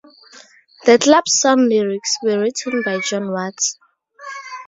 The 0.85 0.97
club 0.97 1.27
song 1.27 1.69
lyrics 1.69 2.17
were 2.23 2.39
written 2.39 2.81
by 2.83 3.01
John 3.01 3.31
Watts. 3.31 3.77